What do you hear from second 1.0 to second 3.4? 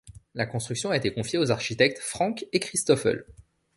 confiée aux architectes Franque et Christophle.